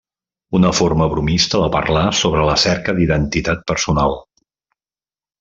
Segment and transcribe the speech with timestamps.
[0.59, 4.19] Una forma bromista de parlar sobre la cerca d'identitat personal.